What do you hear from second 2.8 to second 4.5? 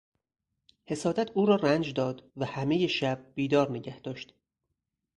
شب بیدار نگه داشت.